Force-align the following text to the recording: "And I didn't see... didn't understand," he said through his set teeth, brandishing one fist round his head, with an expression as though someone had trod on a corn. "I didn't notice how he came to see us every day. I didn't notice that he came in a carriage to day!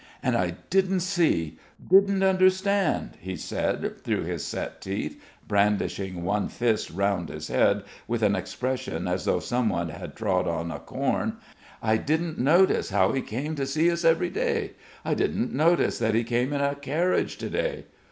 "And 0.23 0.35
I 0.35 0.55
didn't 0.71 1.01
see... 1.01 1.59
didn't 1.87 2.23
understand," 2.23 3.11
he 3.21 3.35
said 3.35 4.01
through 4.03 4.23
his 4.23 4.43
set 4.43 4.81
teeth, 4.81 5.21
brandishing 5.47 6.23
one 6.23 6.47
fist 6.49 6.89
round 6.89 7.29
his 7.29 7.49
head, 7.49 7.83
with 8.07 8.23
an 8.23 8.35
expression 8.35 9.07
as 9.07 9.25
though 9.25 9.39
someone 9.39 9.89
had 9.89 10.15
trod 10.15 10.47
on 10.47 10.71
a 10.71 10.79
corn. 10.79 11.37
"I 11.83 11.97
didn't 11.97 12.39
notice 12.39 12.89
how 12.89 13.11
he 13.11 13.21
came 13.21 13.53
to 13.57 13.67
see 13.67 13.91
us 13.91 14.03
every 14.03 14.31
day. 14.31 14.71
I 15.05 15.13
didn't 15.13 15.53
notice 15.53 15.99
that 15.99 16.15
he 16.15 16.23
came 16.23 16.51
in 16.51 16.61
a 16.61 16.73
carriage 16.73 17.37
to 17.37 17.51
day! 17.51 17.85